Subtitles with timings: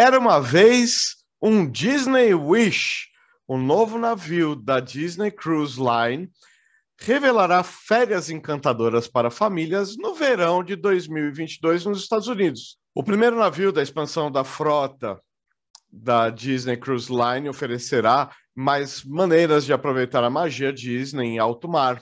[0.00, 3.08] Era uma vez um Disney Wish,
[3.48, 6.30] o um novo navio da Disney Cruise Line,
[7.00, 12.78] revelará férias encantadoras para famílias no verão de 2022 nos Estados Unidos.
[12.94, 15.20] O primeiro navio da expansão da frota
[15.90, 22.00] da Disney Cruise Line oferecerá mais maneiras de aproveitar a magia Disney em alto mar.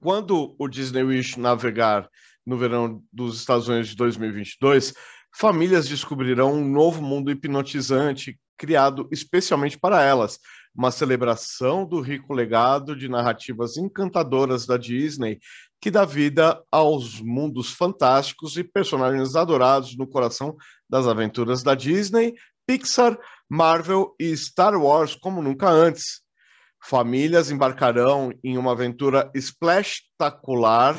[0.00, 2.08] Quando o Disney Wish navegar
[2.46, 4.94] no verão dos Estados Unidos de 2022,
[5.38, 10.38] famílias descobrirão um novo mundo hipnotizante criado especialmente para elas,
[10.74, 15.38] uma celebração do rico legado de narrativas encantadoras da Disney
[15.78, 20.56] que dá vida aos mundos fantásticos e personagens adorados no coração
[20.88, 22.34] das aventuras da Disney,
[22.66, 26.22] Pixar, Marvel e Star Wars como nunca antes.
[26.82, 30.96] Famílias embarcarão em uma aventura espetacular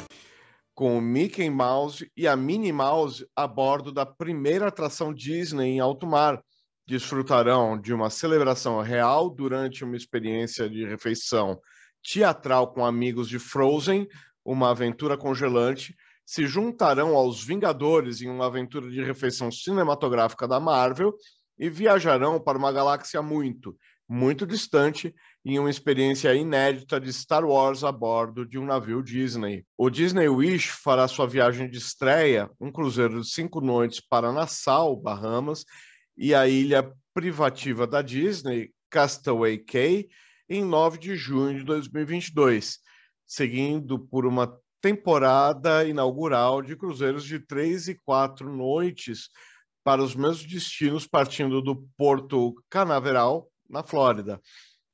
[0.78, 5.80] com o Mickey Mouse e a Minnie Mouse a bordo da primeira atração Disney em
[5.80, 6.40] alto mar.
[6.86, 11.60] Desfrutarão de uma celebração real durante uma experiência de refeição
[12.04, 14.08] teatral com amigos de Frozen,
[14.46, 21.12] uma aventura congelante, se juntarão aos Vingadores em uma aventura de refeição cinematográfica da Marvel
[21.58, 23.76] e viajarão para uma galáxia muito,
[24.08, 25.14] muito distante
[25.44, 29.66] em uma experiência inédita de Star Wars a bordo de um navio Disney.
[29.78, 34.96] O Disney Wish fará sua viagem de estreia, um cruzeiro de cinco noites para Nassau,
[34.96, 35.66] Bahamas,
[36.16, 40.08] e a ilha privativa da Disney, Castaway Cay,
[40.50, 42.80] em 9 de junho de 2022,
[43.26, 49.30] seguindo por uma temporada inaugural de cruzeiros de três e quatro noites
[49.84, 54.42] para os mesmos destinos partindo do Porto Canaveral, na Flórida.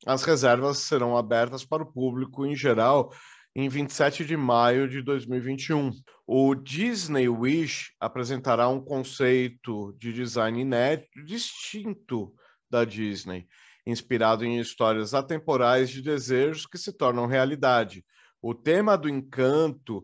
[0.05, 3.11] As reservas serão abertas para o público em geral
[3.55, 5.91] em 27 de maio de 2021.
[6.25, 12.33] O Disney Wish apresentará um conceito de design inédito distinto
[12.69, 13.47] da Disney,
[13.85, 18.03] inspirado em histórias atemporais de desejos que se tornam realidade.
[18.41, 20.03] O tema do encanto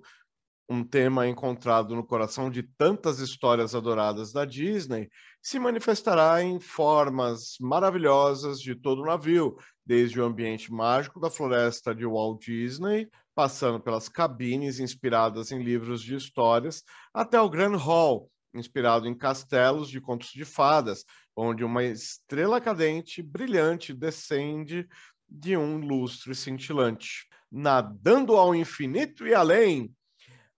[0.69, 5.09] um tema encontrado no coração de tantas histórias adoradas da Disney,
[5.41, 11.95] se manifestará em formas maravilhosas de todo o navio, desde o ambiente mágico da floresta
[11.95, 18.29] de Walt Disney, passando pelas cabines inspiradas em livros de histórias, até o Grand Hall,
[18.53, 21.03] inspirado em castelos de contos de fadas,
[21.35, 24.87] onde uma estrela cadente brilhante descende
[25.27, 27.27] de um lustre cintilante.
[27.51, 29.91] Nadando ao infinito e além,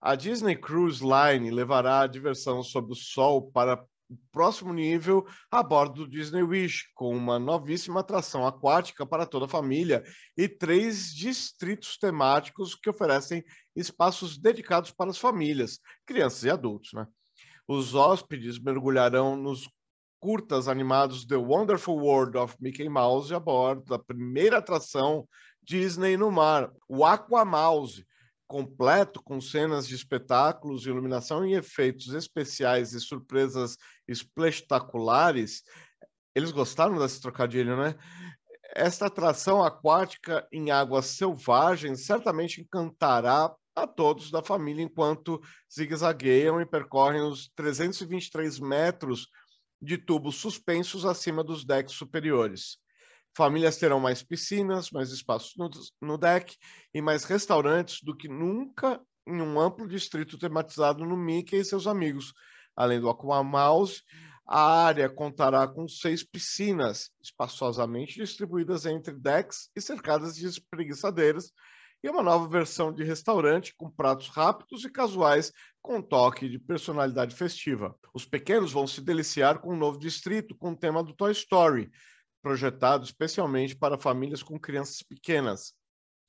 [0.02, 5.62] a Disney Cruise Line levará a diversão sob o sol para o próximo nível a
[5.62, 10.02] bordo do Disney Wish, com uma novíssima atração aquática para toda a família
[10.36, 13.44] e três distritos temáticos que oferecem
[13.76, 16.92] espaços dedicados para as famílias, crianças e adultos.
[16.92, 17.06] Né?
[17.68, 19.68] Os hóspedes mergulharão nos
[20.18, 25.28] curtas animados The Wonderful World of Mickey Mouse a bordo da primeira atração
[25.62, 28.04] Disney no mar, o Aqua Mouse,
[28.46, 33.76] completo com cenas de espetáculos, iluminação e efeitos especiais e surpresas
[34.06, 35.62] espetaculares.
[36.34, 37.94] Eles gostaram desse trocadilho, né?
[38.74, 45.40] Esta atração aquática em águas selvagens certamente encantará a todos da família enquanto
[45.72, 49.28] zigue-zagueiam e percorrem os 323 metros
[49.80, 52.78] de tubos suspensos acima dos decks superiores.
[53.34, 55.70] Famílias terão mais piscinas, mais espaços no,
[56.00, 56.56] no deck
[56.92, 61.86] e mais restaurantes do que nunca em um amplo distrito tematizado no Mickey e seus
[61.86, 62.34] amigos.
[62.76, 64.02] Além do Aqua Mouse,
[64.46, 71.52] a área contará com seis piscinas, espaçosamente distribuídas entre decks e cercadas de espreguiçadeiras,
[72.02, 77.34] e uma nova versão de restaurante com pratos rápidos e casuais com toque de personalidade
[77.34, 77.94] festiva.
[78.12, 81.90] Os pequenos vão se deliciar com um novo distrito com o tema do Toy Story,
[82.42, 85.72] projetado especialmente para famílias com crianças pequenas.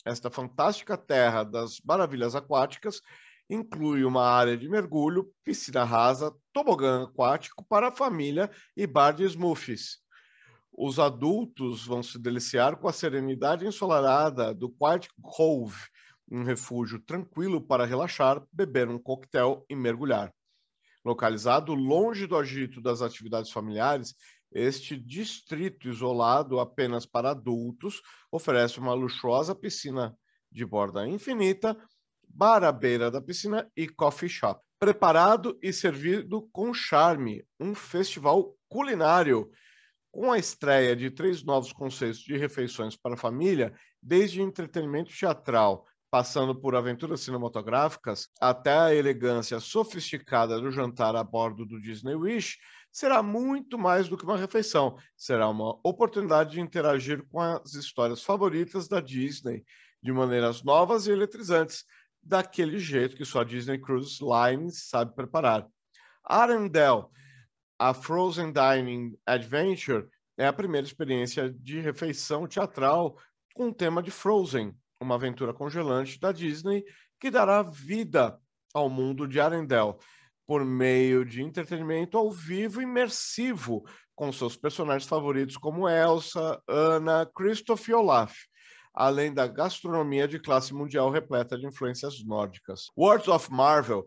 [0.05, 3.01] Esta fantástica terra das maravilhas aquáticas
[3.49, 9.25] inclui uma área de mergulho, piscina rasa, tobogã aquático para a família e bar de
[9.25, 9.97] smoothies.
[10.71, 15.77] Os adultos vão se deliciar com a serenidade ensolarada do Quiet Cove,
[16.31, 20.33] um refúgio tranquilo para relaxar, beber um coquetel e mergulhar.
[21.05, 24.15] Localizado longe do agito das atividades familiares,
[24.53, 28.01] este distrito isolado apenas para adultos
[28.31, 30.15] oferece uma luxuosa piscina
[30.51, 31.77] de borda infinita,
[32.27, 34.61] bar à beira da piscina e coffee shop.
[34.79, 39.49] Preparado e servido com charme, um festival culinário
[40.11, 45.87] com a estreia de três novos conceitos de refeições para a família, desde entretenimento teatral,
[46.11, 52.59] passando por aventuras cinematográficas, até a elegância sofisticada do jantar a bordo do Disney Wish,
[52.93, 54.95] será muito mais do que uma refeição.
[55.17, 59.65] Será uma oportunidade de interagir com as histórias favoritas da Disney
[60.01, 61.85] de maneiras novas e eletrizantes,
[62.21, 65.67] daquele jeito que só a Disney Cruise Line sabe preparar.
[66.23, 67.05] Arendelle,
[67.79, 70.07] a Frozen Dining Adventure,
[70.37, 73.17] é a primeira experiência de refeição teatral
[73.53, 76.83] com o tema de Frozen, uma aventura congelante da Disney
[77.19, 78.39] que dará vida
[78.73, 79.95] ao mundo de Arendelle
[80.53, 83.83] por meio de entretenimento ao vivo imersivo
[84.13, 88.35] com seus personagens favoritos como Elsa, Anna, Kristoff e Olaf,
[88.93, 92.83] além da gastronomia de classe mundial repleta de influências nórdicas.
[92.95, 94.05] Words of Marvel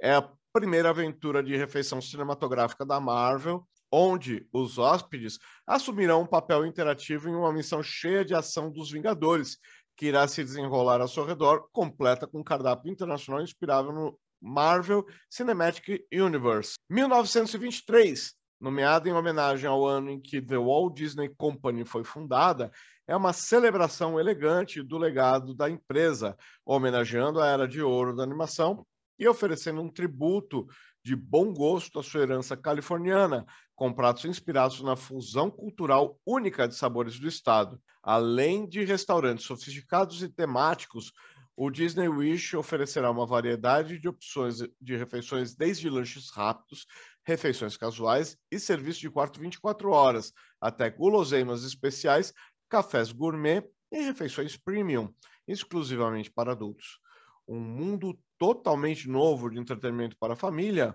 [0.00, 5.36] é a primeira aventura de refeição cinematográfica da Marvel, onde os hóspedes
[5.66, 9.58] assumirão um papel interativo em uma missão cheia de ação dos Vingadores,
[9.96, 15.04] que irá se desenrolar ao seu redor, completa com um cardápio internacional inspirado no Marvel
[15.28, 16.74] Cinematic Universe.
[16.88, 22.70] 1923, nomeado em homenagem ao ano em que The Walt Disney Company foi fundada,
[23.06, 28.86] é uma celebração elegante do legado da empresa, homenageando a era de ouro da animação
[29.18, 30.66] e oferecendo um tributo
[31.02, 36.74] de bom gosto à sua herança californiana, com pratos inspirados na fusão cultural única de
[36.74, 37.80] sabores do estado.
[38.02, 41.12] Além de restaurantes sofisticados e temáticos,
[41.60, 46.86] o Disney Wish oferecerá uma variedade de opções de refeições, desde lanches rápidos,
[47.24, 52.32] refeições casuais e serviço de quarto 24 horas, até guloseimas especiais,
[52.68, 55.12] cafés gourmet e refeições premium,
[55.48, 57.00] exclusivamente para adultos.
[57.48, 60.94] Um mundo totalmente novo de entretenimento para a família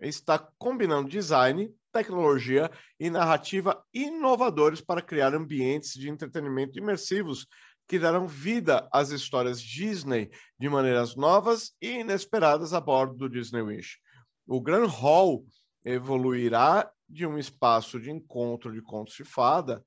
[0.00, 2.68] está combinando design, tecnologia
[2.98, 7.46] e narrativa inovadores para criar ambientes de entretenimento imersivos
[7.86, 13.62] que darão vida às histórias Disney de maneiras novas e inesperadas a bordo do Disney
[13.62, 13.98] Wish.
[14.46, 15.44] O Grand Hall
[15.84, 19.84] evoluirá de um espaço de encontro de contos de fada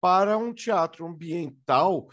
[0.00, 2.08] para um teatro ambiental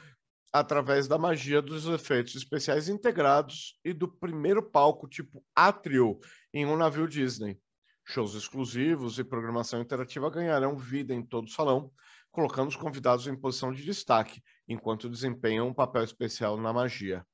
[0.51, 6.17] através da magia dos efeitos especiais integrados e do primeiro palco tipo átrio
[6.53, 7.59] em um navio Disney.
[8.07, 11.91] Shows exclusivos e programação interativa ganharão vida em todo o salão,
[12.31, 17.25] colocando os convidados em posição de destaque, enquanto desempenham um papel especial na magia.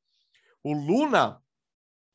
[0.63, 1.41] O Luna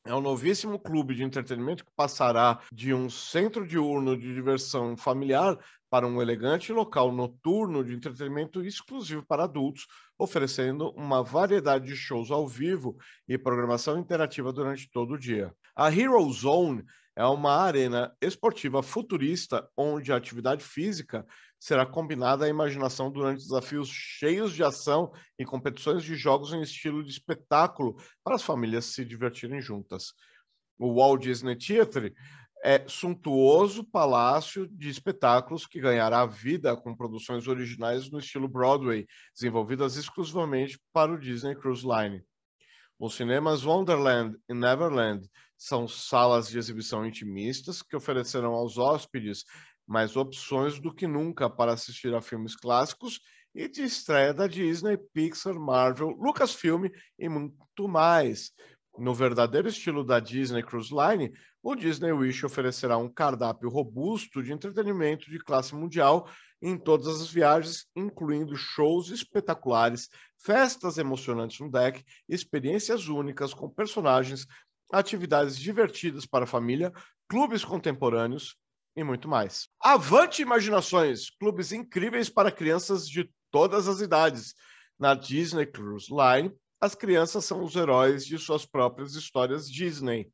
[0.05, 5.57] é um novíssimo clube de entretenimento que passará de um centro diurno de diversão familiar
[5.89, 9.85] para um elegante local noturno de entretenimento exclusivo para adultos,
[10.17, 12.97] oferecendo uma variedade de shows ao vivo
[13.27, 15.53] e programação interativa durante todo o dia.
[15.75, 16.83] A Hero Zone
[17.17, 21.25] é uma arena esportiva futurista onde a atividade física
[21.59, 27.03] será combinada à imaginação durante desafios cheios de ação e competições de jogos em estilo
[27.03, 30.13] de espetáculo para as famílias se divertirem juntas.
[30.77, 32.13] O Walt Disney Theatre
[32.63, 39.95] é suntuoso palácio de espetáculos que ganhará vida com produções originais no estilo Broadway, desenvolvidas
[39.95, 42.23] exclusivamente para o Disney Cruise Line.
[42.99, 49.43] Os cinemas Wonderland e Neverland são salas de exibição intimistas que oferecerão aos hóspedes
[49.87, 53.21] mais opções do que nunca para assistir a filmes clássicos
[53.55, 56.85] e de estreia da Disney, Pixar, Marvel, Lucasfilm
[57.17, 58.51] e muito mais.
[58.97, 61.31] No verdadeiro estilo da Disney Cruise Line,
[61.63, 66.29] o Disney Wish oferecerá um cardápio robusto de entretenimento de classe mundial
[66.61, 74.47] em todas as viagens, incluindo shows espetaculares, festas emocionantes no deck, experiências únicas com personagens,
[74.91, 76.91] atividades divertidas para a família,
[77.29, 78.55] clubes contemporâneos
[78.95, 79.67] e muito mais.
[79.79, 81.29] Avante imaginações!
[81.29, 84.53] Clubes incríveis para crianças de todas as idades.
[84.99, 86.51] Na Disney Cruise Line,
[86.81, 90.31] as crianças são os heróis de suas próprias histórias Disney.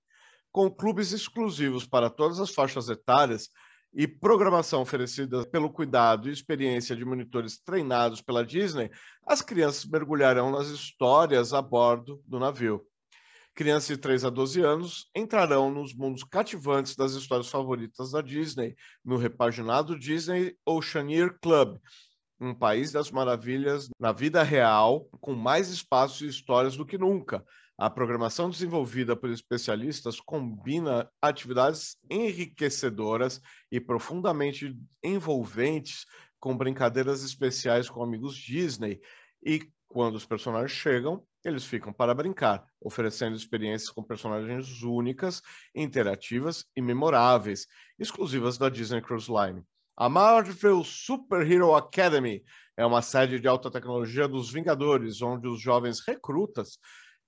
[0.51, 3.49] Com clubes exclusivos para todas as faixas etárias,
[3.93, 8.89] e programação oferecida pelo cuidado e experiência de monitores treinados pela Disney,
[9.25, 12.83] as crianças mergulharão nas histórias a bordo do navio.
[13.55, 18.75] Crianças de 3 a 12 anos entrarão nos mundos cativantes das histórias favoritas da Disney,
[19.05, 21.77] no repaginado Disney Oceaneer Club,
[22.39, 27.45] um país das maravilhas na vida real, com mais espaços e histórias do que nunca,
[27.77, 33.41] a programação desenvolvida por especialistas combina atividades enriquecedoras
[33.71, 36.05] e profundamente envolventes
[36.39, 39.01] com brincadeiras especiais com amigos Disney.
[39.43, 45.41] E quando os personagens chegam, eles ficam para brincar, oferecendo experiências com personagens únicas,
[45.75, 47.67] interativas e memoráveis,
[47.99, 49.63] exclusivas da Disney Cruise Line.
[49.95, 52.43] A Marvel Super Hero Academy
[52.75, 56.79] é uma sede de alta tecnologia dos Vingadores, onde os jovens recrutas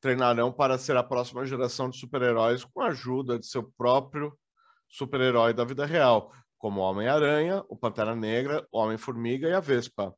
[0.02, 4.38] treinarão para ser a próxima geração de super-heróis com a ajuda de seu próprio
[4.88, 10.16] super-herói da vida real, como o Homem-Aranha, o Pantera Negra, o Homem-Formiga e a Vespa.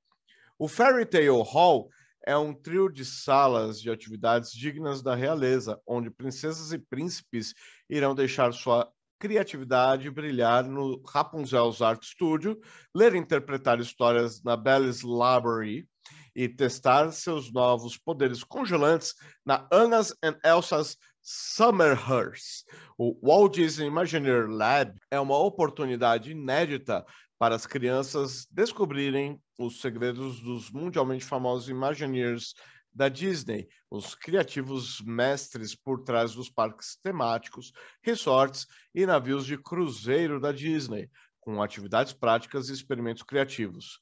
[0.57, 1.89] O Fairy Tale Hall
[2.27, 7.53] é um trio de salas de atividades dignas da realeza, onde princesas e príncipes
[7.89, 12.59] irão deixar sua criatividade brilhar no Rapunzel's Art Studio,
[12.93, 15.87] ler e interpretar histórias na Belle's Library
[16.35, 19.13] e testar seus novos poderes congelantes
[19.45, 22.65] na Anna's and Elsa's Summerhurst.
[22.97, 27.05] O Walt Disney Imagineer Lab é uma oportunidade inédita
[27.39, 32.53] para as crianças descobrirem os segredos dos mundialmente famosos Imagineers
[32.93, 40.39] da Disney, os criativos mestres por trás dos parques temáticos, resorts e navios de cruzeiro
[40.39, 43.99] da Disney, com atividades práticas e experimentos criativos.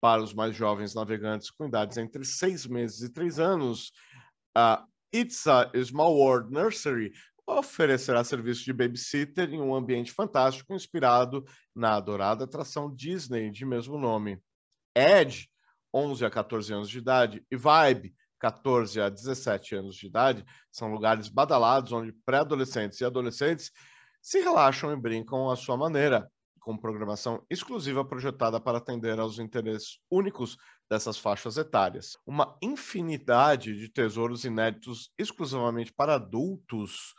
[0.00, 3.92] Para os mais jovens navegantes com idades entre seis meses e três anos,
[4.56, 7.12] a It's a Small World Nursery
[7.58, 13.98] oferecerá serviço de babysitter em um ambiente fantástico inspirado na adorada atração Disney de mesmo
[13.98, 14.40] nome.
[14.94, 15.48] Ed,
[15.92, 20.92] 11 a 14 anos de idade, e Vibe, 14 a 17 anos de idade, são
[20.92, 23.70] lugares badalados onde pré-adolescentes e adolescentes
[24.22, 26.30] se relaxam e brincam à sua maneira,
[26.60, 30.56] com programação exclusiva projetada para atender aos interesses únicos
[30.90, 32.18] dessas faixas etárias.
[32.26, 37.14] Uma infinidade de tesouros inéditos exclusivamente para adultos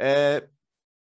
[0.00, 0.48] é,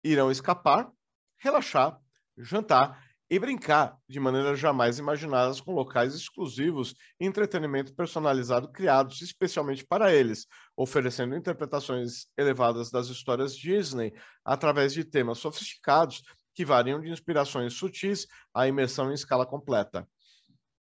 [0.03, 0.91] irão escapar,
[1.39, 2.01] relaxar,
[2.37, 3.01] jantar
[3.31, 10.13] e brincar de maneiras jamais imaginadas com locais exclusivos e entretenimento personalizado criados especialmente para
[10.13, 14.13] eles, oferecendo interpretações elevadas das histórias Disney
[14.45, 16.23] através de temas sofisticados
[16.55, 20.09] que variam de inspirações sutis à imersão em escala completa.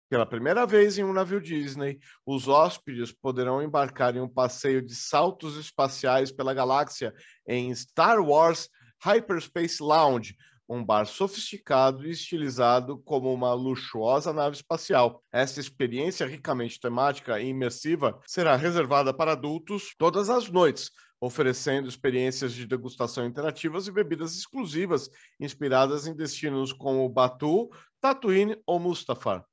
[0.08, 4.94] Pela primeira vez em um navio Disney, os hóspedes poderão embarcar em um passeio de
[4.94, 7.12] saltos espaciais pela galáxia
[7.44, 8.68] em Star Wars
[9.02, 10.36] Hyperspace Lounge,
[10.68, 15.24] um bar sofisticado e estilizado como uma luxuosa nave espacial.
[15.32, 22.52] Essa experiência ricamente temática e imersiva será reservada para adultos todas as noites, oferecendo experiências
[22.52, 25.10] de degustação interativas e bebidas exclusivas
[25.40, 27.68] inspiradas em destinos como Batu,
[28.00, 29.44] Tatooine ou Mustafar.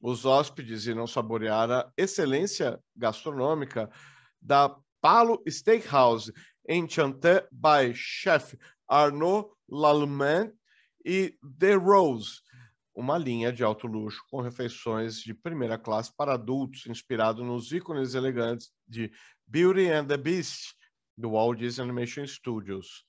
[0.00, 3.90] Os hóspedes irão saborear a excelência gastronômica
[4.40, 6.32] da Palo Steakhouse,
[6.66, 8.56] Enchanté by Chef
[8.88, 10.52] Arnaud Lallemand
[11.04, 12.40] e The Rose,
[12.94, 18.14] uma linha de alto luxo com refeições de primeira classe para adultos, inspirado nos ícones
[18.14, 19.12] elegantes de
[19.46, 20.74] Beauty and the Beast,
[21.16, 23.04] do Walt Disney Animation Studios.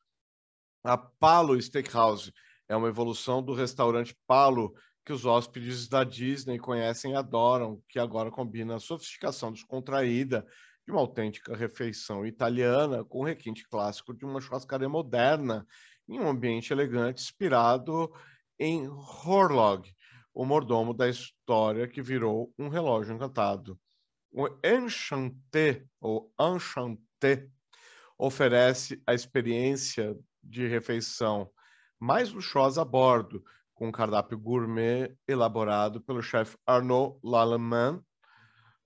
[0.83, 2.33] A Palo Steakhouse
[2.67, 4.74] é uma evolução do restaurante Palo
[5.05, 10.46] que os hóspedes da Disney conhecem e adoram, que agora combina a sofisticação descontraída
[10.86, 15.65] de uma autêntica refeição italiana com o requinte clássico de uma churrascaria moderna
[16.08, 18.12] em um ambiente elegante inspirado
[18.60, 19.91] em Horlog,
[20.34, 23.79] o mordomo da história que virou um relógio encantado.
[24.31, 27.48] O Enchanté, ou Enchanté,
[28.17, 31.50] oferece a experiência de refeição
[32.00, 33.43] mais luxuosa a bordo,
[33.81, 38.00] com um cardápio gourmet elaborado pelo chefe Arnaud Lallemand,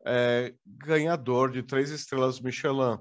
[0.06, 2.98] é, ganhador de três estrelas Michelin.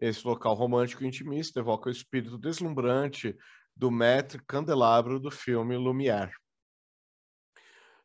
[0.00, 3.36] Esse local romântico e intimista evoca o espírito deslumbrante
[3.76, 6.32] do maître candelabro do filme Lumière.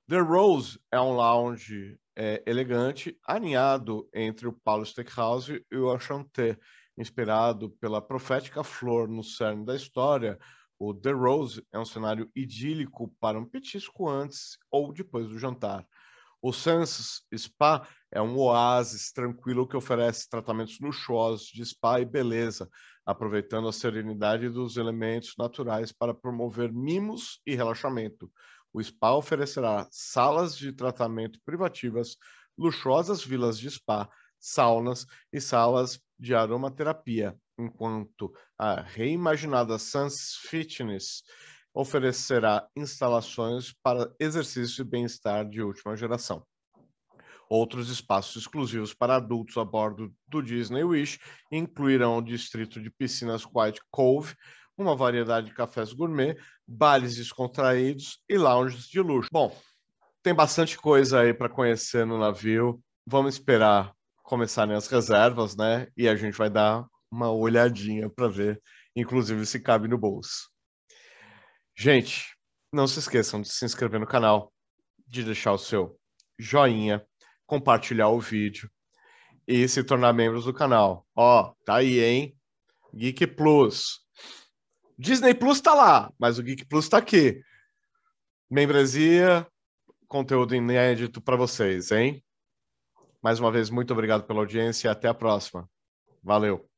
[0.07, 6.59] The Rose é um lounge é, elegante, aninhado entre o Paulo Steakhouse e o Enchanté,
[6.95, 10.37] inspirado pela profética flor no cerne da história.
[10.79, 15.87] O The Rose é um cenário idílico para um petisco antes ou depois do jantar.
[16.41, 22.69] O Sans Spa é um oásis tranquilo que oferece tratamentos luxuosos de spa e beleza,
[23.05, 28.29] aproveitando a serenidade dos elementos naturais para promover mimos e relaxamento.
[28.73, 32.17] O spa oferecerá salas de tratamento privativas,
[32.57, 41.23] luxuosas vilas de spa, saunas e salas de aromaterapia, enquanto a reimaginada Sans Fitness
[41.73, 46.45] oferecerá instalações para exercício e bem-estar de última geração.
[47.49, 51.19] Outros espaços exclusivos para adultos a bordo do Disney Wish
[51.51, 54.35] incluirão o distrito de piscinas White Cove,
[54.77, 56.35] uma variedade de cafés gourmet,
[56.67, 59.29] bares descontraídos e lounges de luxo.
[59.31, 59.55] Bom,
[60.23, 62.81] tem bastante coisa aí para conhecer no navio.
[63.05, 63.93] Vamos esperar
[64.23, 65.87] começarem as reservas, né?
[65.95, 68.61] E a gente vai dar uma olhadinha para ver,
[68.95, 70.49] inclusive se cabe no bolso.
[71.77, 72.35] Gente,
[72.71, 74.51] não se esqueçam de se inscrever no canal,
[75.07, 75.99] de deixar o seu
[76.39, 77.05] joinha,
[77.45, 78.67] compartilhar o vídeo
[79.47, 81.05] e se tornar membros do canal.
[81.15, 82.35] Ó, tá aí, hein?
[82.95, 83.99] Geek Plus.
[84.97, 87.41] Disney Plus tá lá, mas o Geek Plus tá aqui.
[88.49, 89.47] membresia,
[90.07, 92.23] conteúdo inédito para vocês, hein?
[93.21, 95.69] Mais uma vez, muito obrigado pela audiência e até a próxima.
[96.23, 96.72] Valeu!